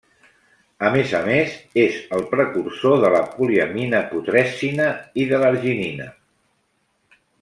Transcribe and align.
A 0.87 0.87
més 0.93 1.11
a 1.17 1.19
més, 1.25 1.51
és 1.81 1.99
el 2.17 2.25
precursor 2.31 2.97
de 3.03 3.11
la 3.17 3.21
poliamina 3.35 3.99
putrescina 4.15 4.89
i 5.25 5.27
de 5.33 5.41
l’arginina. 5.45 6.09